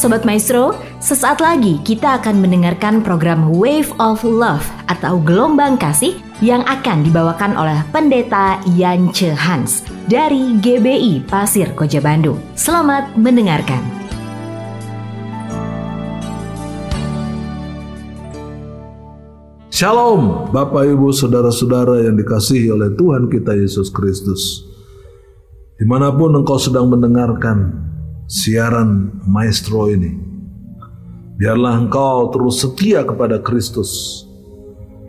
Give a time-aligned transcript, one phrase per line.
[0.00, 6.64] Sobat Maestro, sesaat lagi kita akan mendengarkan program Wave of Love atau Gelombang Kasih yang
[6.64, 12.40] akan dibawakan oleh Pendeta Yance Hans dari GBI Pasir Koja Bandung.
[12.56, 13.84] Selamat mendengarkan.
[19.68, 24.64] Shalom Bapak Ibu Saudara-saudara yang dikasihi oleh Tuhan kita Yesus Kristus
[25.76, 27.90] Di mana pun engkau sedang mendengarkan
[28.30, 30.14] siaran maestro ini.
[31.34, 34.22] Biarlah engkau terus setia kepada Kristus.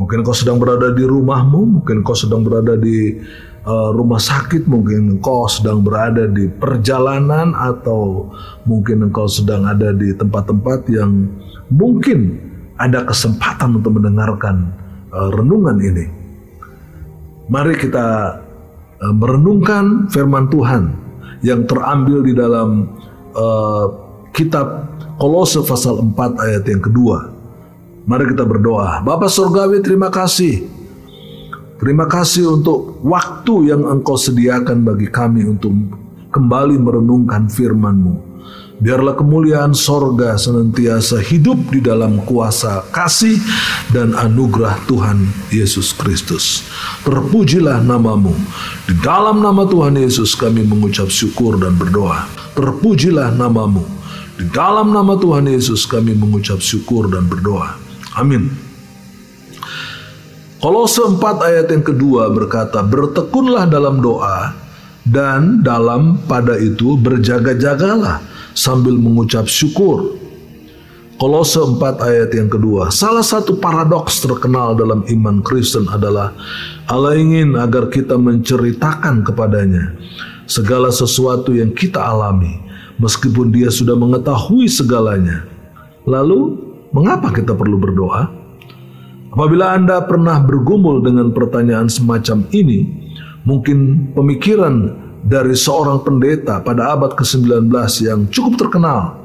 [0.00, 3.20] Mungkin engkau sedang berada di rumahmu, mungkin engkau sedang berada di
[3.68, 8.32] uh, rumah sakit, mungkin engkau sedang berada di perjalanan atau
[8.64, 11.28] mungkin engkau sedang ada di tempat-tempat yang
[11.68, 12.40] mungkin
[12.80, 14.72] ada kesempatan untuk mendengarkan
[15.12, 16.06] uh, renungan ini.
[17.52, 18.40] Mari kita
[19.04, 21.11] uh, merenungkan firman Tuhan
[21.42, 22.86] yang terambil di dalam
[23.34, 23.86] uh,
[24.32, 27.30] kitab Kolose pasal 4 ayat yang kedua.
[28.02, 28.98] Mari kita berdoa.
[29.06, 30.66] Bapak Surgawi terima kasih.
[31.78, 35.70] Terima kasih untuk waktu yang engkau sediakan bagi kami untuk
[36.32, 38.32] kembali merenungkan firman-Mu.
[38.82, 43.38] Biarlah kemuliaan sorga senantiasa hidup di dalam kuasa kasih
[43.94, 45.22] dan anugerah Tuhan
[45.54, 46.66] Yesus Kristus.
[47.06, 48.34] Terpujilah namamu.
[48.90, 52.26] Di dalam nama Tuhan Yesus kami mengucap syukur dan berdoa.
[52.58, 53.86] Terpujilah namamu.
[54.34, 57.78] Di dalam nama Tuhan Yesus kami mengucap syukur dan berdoa.
[58.18, 58.50] Amin.
[60.58, 64.58] Kolose 4 ayat yang kedua berkata, Bertekunlah dalam doa
[65.08, 68.22] dan dalam pada itu berjaga-jagalah
[68.54, 70.18] sambil mengucap syukur.
[71.18, 72.90] Kolose 4 ayat yang kedua.
[72.90, 76.34] Salah satu paradoks terkenal dalam iman Kristen adalah
[76.90, 79.94] Allah ingin agar kita menceritakan kepadanya
[80.50, 82.58] segala sesuatu yang kita alami
[82.98, 85.46] meskipun dia sudah mengetahui segalanya.
[86.06, 86.58] Lalu,
[86.90, 88.26] mengapa kita perlu berdoa?
[89.32, 93.01] Apabila Anda pernah bergumul dengan pertanyaan semacam ini,
[93.42, 97.70] mungkin pemikiran dari seorang pendeta pada abad ke-19
[98.02, 99.18] yang cukup terkenal,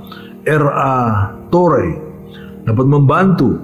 [0.46, 0.98] R.A.
[1.50, 1.98] Torrey,
[2.66, 3.58] dapat membantu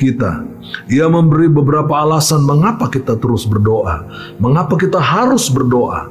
[0.00, 0.44] kita.
[0.88, 4.08] Ia memberi beberapa alasan mengapa kita terus berdoa,
[4.40, 6.08] mengapa kita harus berdoa.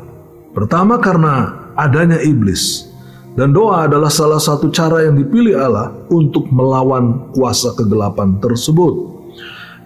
[0.54, 2.94] Pertama karena adanya iblis.
[3.34, 9.10] Dan doa adalah salah satu cara yang dipilih Allah untuk melawan kuasa kegelapan tersebut.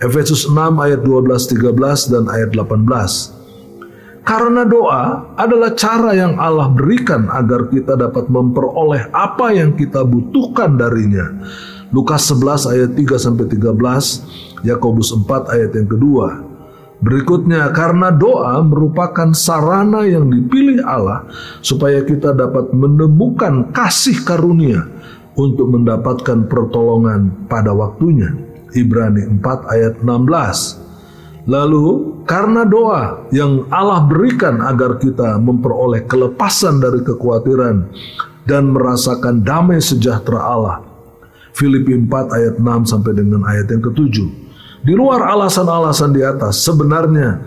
[0.04, 3.37] Efesus 6 ayat 12, 13 dan ayat 18.
[4.28, 10.76] Karena doa adalah cara yang Allah berikan agar kita dapat memperoleh apa yang kita butuhkan
[10.76, 11.32] darinya.
[11.96, 16.44] Lukas 11 ayat 3 sampai 13, Yakobus 4 ayat yang kedua.
[17.00, 21.24] Berikutnya, karena doa merupakan sarana yang dipilih Allah
[21.64, 24.92] supaya kita dapat menemukan kasih karunia
[25.40, 28.36] untuk mendapatkan pertolongan pada waktunya.
[28.76, 30.87] Ibrani 4 ayat 16.
[31.48, 37.88] Lalu karena doa yang Allah berikan agar kita memperoleh kelepasan dari kekhawatiran
[38.44, 40.84] dan merasakan damai sejahtera Allah.
[41.56, 44.28] Filipi 4 ayat 6 sampai dengan ayat yang ketujuh.
[44.84, 47.40] Di luar alasan-alasan di atas, sebenarnya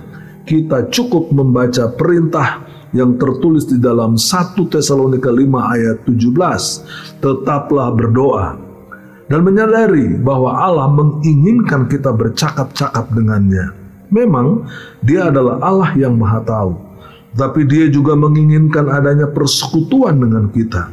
[0.48, 2.64] kita cukup membaca perintah
[2.96, 5.44] yang tertulis di dalam 1 Tesalonika 5
[5.76, 7.20] ayat 17.
[7.20, 8.56] Tetaplah berdoa
[9.28, 14.66] dan menyadari bahwa Allah menginginkan kita bercakap-cakap dengannya Memang
[15.00, 16.72] dia adalah Allah yang maha tahu.
[17.30, 20.90] Tapi dia juga menginginkan adanya persekutuan dengan kita.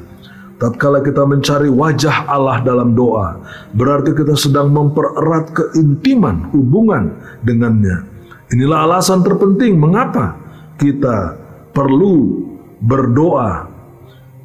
[0.57, 3.37] Tatkala kita mencari wajah Allah dalam doa,
[3.77, 7.13] berarti kita sedang mempererat keintiman hubungan
[7.45, 8.09] dengannya.
[8.49, 10.33] Inilah alasan terpenting mengapa
[10.81, 11.37] kita
[11.77, 12.41] perlu
[12.81, 13.69] berdoa.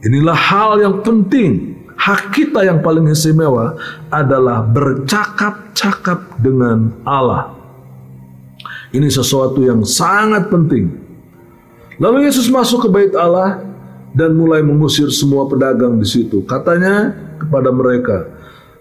[0.04, 1.80] Inilah hal yang penting.
[1.96, 3.78] Hak kita yang paling istimewa
[4.10, 7.61] adalah bercakap-cakap dengan Allah.
[8.92, 10.92] Ini sesuatu yang sangat penting.
[11.96, 13.64] Lalu Yesus masuk ke bait Allah
[14.12, 16.44] dan mulai mengusir semua pedagang di situ.
[16.44, 18.28] Katanya kepada mereka,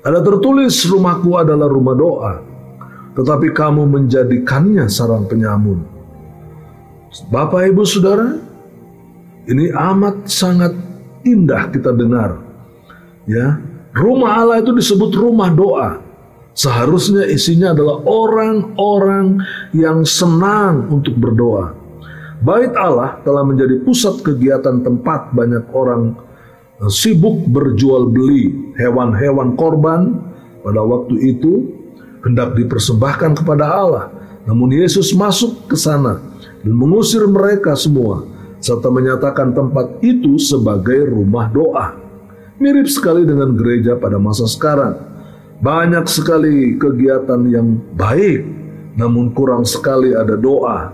[0.04, 2.34] ada tertulis rumahku adalah rumah doa,
[3.16, 5.88] tetapi kamu menjadikannya sarang penyamun.
[7.32, 8.36] Bapak Ibu Saudara,
[9.48, 10.76] ini amat sangat
[11.24, 12.40] indah kita dengar.
[13.30, 13.64] Ya,
[13.96, 16.11] rumah Allah itu disebut rumah doa.
[16.52, 19.40] Seharusnya isinya adalah orang-orang
[19.72, 21.72] yang senang untuk berdoa.
[22.42, 26.18] Bait Allah telah menjadi pusat kegiatan tempat banyak orang
[26.82, 30.20] eh, sibuk berjual beli hewan-hewan korban
[30.66, 31.70] pada waktu itu
[32.26, 34.06] hendak dipersembahkan kepada Allah.
[34.50, 36.18] Namun Yesus masuk ke sana
[36.66, 38.26] dan mengusir mereka semua
[38.62, 41.98] serta menyatakan tempat itu sebagai rumah doa.
[42.62, 45.11] Mirip sekali dengan gereja pada masa sekarang.
[45.62, 48.42] Banyak sekali kegiatan yang baik,
[48.98, 50.90] namun kurang sekali ada doa.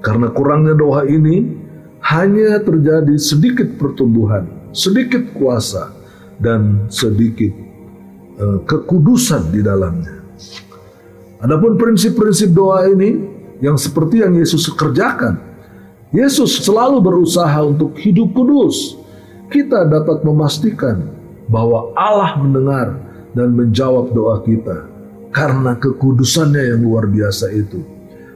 [0.00, 1.44] Karena kurangnya doa ini
[2.08, 5.92] hanya terjadi sedikit pertumbuhan, sedikit kuasa,
[6.40, 7.52] dan sedikit
[8.40, 10.24] uh, kekudusan di dalamnya.
[11.44, 13.12] Adapun prinsip-prinsip doa ini
[13.60, 15.36] yang seperti yang Yesus kerjakan,
[16.16, 18.96] Yesus selalu berusaha untuk hidup kudus,
[19.52, 21.12] kita dapat memastikan
[21.44, 23.07] bahwa Allah mendengar
[23.38, 24.90] dan menjawab doa kita
[25.30, 27.78] karena kekudusannya yang luar biasa itu.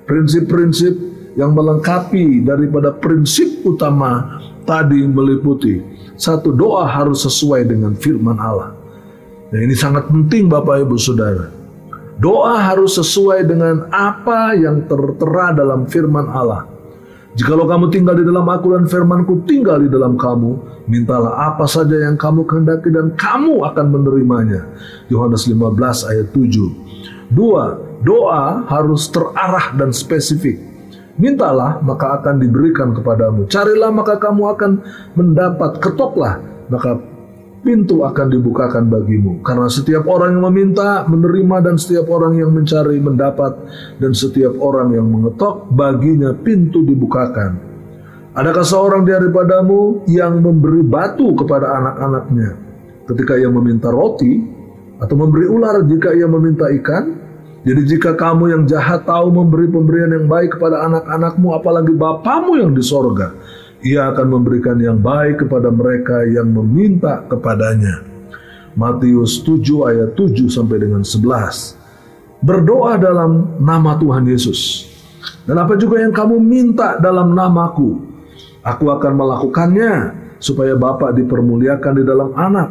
[0.07, 0.95] Prinsip-prinsip
[1.35, 5.83] yang melengkapi daripada prinsip utama tadi meliputi
[6.15, 8.79] satu doa harus sesuai dengan firman Allah.
[9.51, 11.51] Nah ini sangat penting Bapak Ibu Saudara.
[12.23, 16.72] Doa harus sesuai dengan apa yang tertera dalam firman Allah.
[17.33, 21.97] Jikalau kamu tinggal di dalam aku dan firmanku tinggal di dalam kamu, mintalah apa saja
[21.97, 24.69] yang kamu kehendaki dan kamu akan menerimanya.
[25.09, 27.33] Yohanes 15 ayat 7.
[27.33, 30.61] Dua, doa harus terarah dan spesifik.
[31.17, 33.49] Mintalah maka akan diberikan kepadamu.
[33.49, 34.73] Carilah maka kamu akan
[35.17, 35.81] mendapat.
[35.81, 36.37] Ketoklah
[36.69, 37.01] maka
[37.63, 39.41] pintu akan dibukakan bagimu.
[39.41, 43.53] Karena setiap orang yang meminta, menerima dan setiap orang yang mencari mendapat
[44.03, 47.73] dan setiap orang yang mengetok baginya pintu dibukakan.
[48.35, 52.51] Adakah seorang daripadamu yang memberi batu kepada anak-anaknya
[53.07, 54.41] ketika ia meminta roti
[54.99, 57.23] atau memberi ular jika ia meminta ikan?
[57.63, 62.75] Jadi jika kamu yang jahat tahu memberi pemberian yang baik kepada anak-anakmu apalagi bapamu yang
[62.75, 63.31] di sorga
[63.83, 68.07] ia akan memberikan yang baik kepada mereka yang meminta kepadanya.
[68.79, 71.77] Matius 7 ayat 7 sampai dengan 11.
[72.43, 74.91] Berdoa dalam nama Tuhan Yesus.
[75.43, 77.99] Dan apa juga yang kamu minta dalam namaku,
[78.63, 82.71] aku akan melakukannya supaya Bapa dipermuliakan di dalam anak.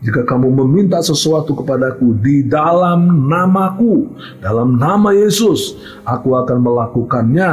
[0.00, 4.08] Jika kamu meminta sesuatu kepadaku di dalam namaku,
[4.40, 5.76] dalam nama Yesus,
[6.08, 7.52] aku akan melakukannya.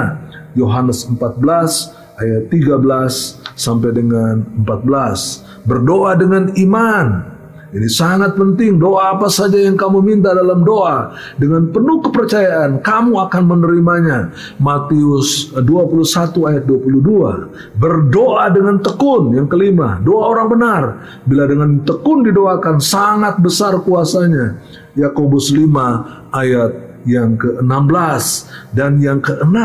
[0.56, 5.66] Yohanes 14 ayat 13 sampai dengan 14.
[5.66, 7.38] Berdoa dengan iman.
[7.68, 8.80] Ini sangat penting.
[8.80, 14.32] Doa apa saja yang kamu minta dalam doa dengan penuh kepercayaan kamu akan menerimanya.
[14.56, 17.76] Matius 21 ayat 22.
[17.76, 19.36] Berdoa dengan tekun.
[19.36, 20.84] Yang kelima, doa orang benar.
[21.28, 24.64] Bila dengan tekun didoakan sangat besar kuasanya.
[24.96, 26.72] Yakobus 5 ayat
[27.04, 28.24] yang ke-16
[28.76, 29.60] dan yang ke-6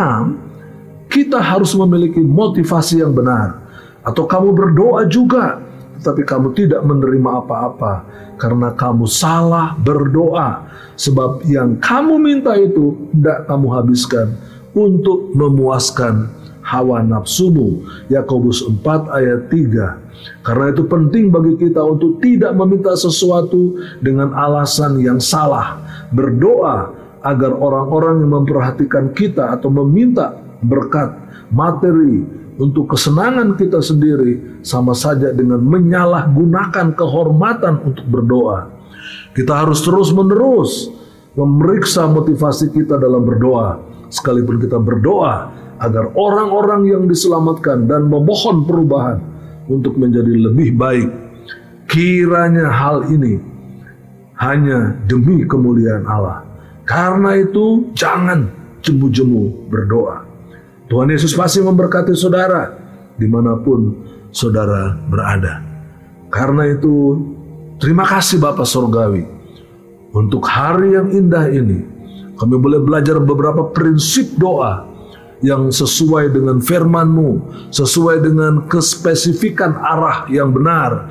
[1.13, 3.61] kita harus memiliki motivasi yang benar.
[4.01, 5.61] Atau kamu berdoa juga,
[6.01, 8.03] tetapi kamu tidak menerima apa-apa
[8.41, 10.67] karena kamu salah berdoa.
[10.99, 14.35] Sebab yang kamu minta itu tidak kamu habiskan
[14.75, 16.27] untuk memuaskan
[16.67, 17.87] hawa nafsumu.
[18.11, 20.43] Yakobus 4 ayat 3.
[20.43, 25.79] Karena itu penting bagi kita untuk tidak meminta sesuatu dengan alasan yang salah.
[26.11, 26.91] Berdoa
[27.23, 31.11] agar orang-orang yang memperhatikan kita atau meminta berkat
[31.51, 32.23] materi
[32.57, 38.71] untuk kesenangan kita sendiri sama saja dengan menyalahgunakan kehormatan untuk berdoa.
[39.33, 40.93] Kita harus terus-menerus
[41.33, 43.81] memeriksa motivasi kita dalam berdoa.
[44.13, 45.49] Sekalipun kita berdoa
[45.81, 49.19] agar orang-orang yang diselamatkan dan memohon perubahan
[49.67, 51.09] untuk menjadi lebih baik.
[51.89, 53.41] Kiranya hal ini
[54.39, 56.45] hanya demi kemuliaan Allah.
[56.85, 58.53] Karena itu jangan
[58.85, 60.32] jemu-jemu berdoa.
[60.93, 62.69] Tuhan Yesus pasti memberkati saudara
[63.17, 63.97] di mana pun
[64.29, 65.65] saudara berada.
[66.29, 67.17] Karena itu
[67.81, 69.25] terima kasih Bapak Surgawi
[70.13, 71.81] untuk hari yang indah ini.
[72.37, 74.85] Kami boleh belajar beberapa prinsip doa
[75.41, 77.31] yang sesuai dengan firman-Mu,
[77.73, 81.09] sesuai dengan kespesifikan arah yang benar.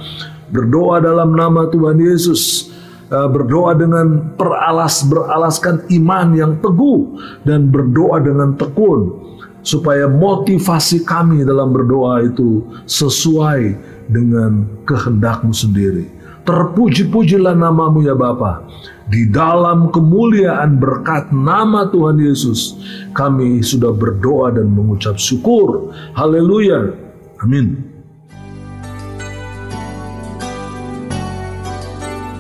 [0.53, 2.69] Berdoa dalam nama Tuhan Yesus,
[3.09, 7.17] eh, berdoa dengan peralas beralaskan iman yang teguh
[7.49, 13.77] dan berdoa dengan tekun supaya motivasi kami dalam berdoa itu sesuai
[14.09, 16.09] dengan kehendakmu sendiri.
[16.41, 18.65] Terpuji-pujilah namamu ya Bapa.
[19.11, 22.79] Di dalam kemuliaan berkat nama Tuhan Yesus,
[23.13, 25.93] kami sudah berdoa dan mengucap syukur.
[26.17, 26.95] Haleluya.
[27.43, 27.91] Amin.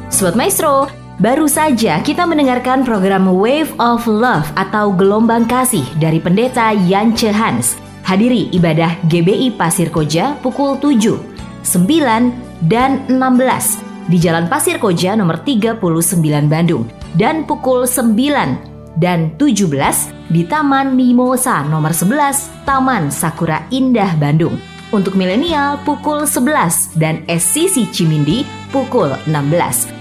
[0.09, 6.73] Sobat Maestro, Baru saja kita mendengarkan program Wave of Love atau Gelombang Kasih dari Pendeta
[6.73, 7.77] Yance Hans.
[8.01, 11.21] Hadiri ibadah GBI Pasir Koja pukul 7,
[11.61, 15.77] 9, dan 16 di Jalan Pasir Koja nomor 39
[16.49, 19.69] Bandung dan pukul 9 dan 17
[20.33, 24.57] di Taman Mimosa nomor 11 Taman Sakura Indah Bandung.
[24.89, 28.41] Untuk milenial pukul 11 dan SCC Cimindi
[28.73, 30.00] pukul 16.